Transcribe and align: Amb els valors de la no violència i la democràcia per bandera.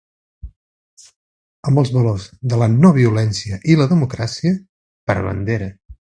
Amb 1.71 1.81
els 1.81 1.91
valors 1.97 2.25
de 2.53 2.59
la 2.63 2.69
no 2.77 2.93
violència 2.97 3.61
i 3.75 3.79
la 3.83 3.91
democràcia 3.93 4.55
per 5.13 5.21
bandera. 5.29 5.71